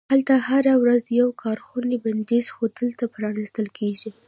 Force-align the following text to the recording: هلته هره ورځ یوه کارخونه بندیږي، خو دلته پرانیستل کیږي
هلته 0.11 0.33
هره 0.47 0.73
ورځ 0.83 1.03
یوه 1.19 1.33
کارخونه 1.43 1.95
بندیږي، 2.05 2.51
خو 2.55 2.63
دلته 2.79 3.03
پرانیستل 3.13 3.67
کیږي 3.77 4.09